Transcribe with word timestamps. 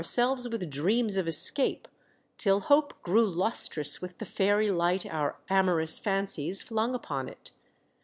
O'io 0.01 0.05
selves 0.05 0.49
with 0.49 0.67
dreams 0.71 1.15
of 1.15 1.27
escape, 1.27 1.87
till 2.39 2.61
hope 2.61 2.99
grew 3.03 3.27
lustrous 3.29 4.01
with 4.01 4.17
the 4.17 4.25
fairy 4.25 4.71
light 4.71 5.05
our 5.05 5.37
amorous 5.47 5.99
fancies 5.99 6.63
flung 6.63 6.95
upon 6.95 7.29
it. 7.29 7.51